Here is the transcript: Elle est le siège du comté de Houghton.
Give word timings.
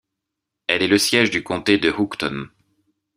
Elle 0.65 0.81
est 0.81 0.87
le 0.87 0.97
siège 0.97 1.29
du 1.29 1.43
comté 1.43 1.77
de 1.77 1.91
Houghton. 1.91 2.47